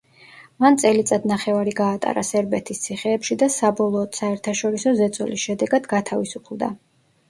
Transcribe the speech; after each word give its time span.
მან 0.63 0.77
წელიწად-ნახევარი 0.83 1.75
გაატარა 1.81 2.25
სერბეთის 2.31 2.83
ციხეებში 2.87 3.39
და 3.45 3.53
საბოლოოდ 3.59 4.21
საერთაშორისო 4.25 4.99
ზეწოლის 5.05 5.49
შედეგად, 5.49 5.91
გათავისუფლდა. 5.97 6.77